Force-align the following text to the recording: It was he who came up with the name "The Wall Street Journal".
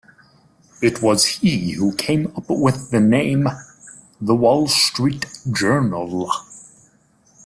It 0.81 1.03
was 1.03 1.25
he 1.25 1.73
who 1.73 1.95
came 1.95 2.33
up 2.35 2.45
with 2.49 2.89
the 2.89 2.99
name 2.99 3.47
"The 4.19 4.33
Wall 4.33 4.67
Street 4.67 5.27
Journal". 5.51 6.27